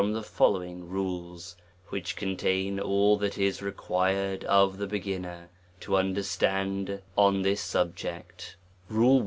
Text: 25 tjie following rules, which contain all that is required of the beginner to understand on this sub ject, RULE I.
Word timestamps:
25 0.01 0.23
tjie 0.23 0.25
following 0.27 0.89
rules, 0.89 1.55
which 1.89 2.15
contain 2.15 2.79
all 2.79 3.17
that 3.17 3.37
is 3.37 3.61
required 3.61 4.43
of 4.45 4.79
the 4.79 4.87
beginner 4.87 5.47
to 5.79 5.95
understand 5.95 7.03
on 7.15 7.43
this 7.43 7.61
sub 7.61 7.95
ject, 7.95 8.55
RULE 8.89 9.17
I. 9.17 9.19